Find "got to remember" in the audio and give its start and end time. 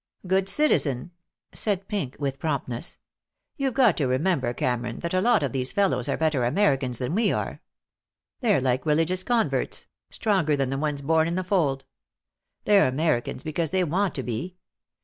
3.75-4.51